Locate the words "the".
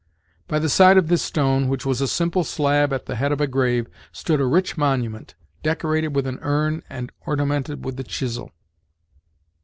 0.57-0.67, 3.05-3.17, 7.97-8.03